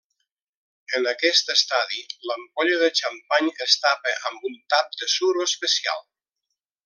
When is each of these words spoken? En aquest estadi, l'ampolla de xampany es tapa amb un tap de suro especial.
En 0.99 1.09
aquest 1.11 1.51
estadi, 1.53 1.99
l'ampolla 2.29 2.79
de 2.85 2.89
xampany 3.01 3.51
es 3.67 3.77
tapa 3.85 4.15
amb 4.31 4.49
un 4.51 4.57
tap 4.77 4.99
de 5.03 5.11
suro 5.19 5.49
especial. 5.51 6.05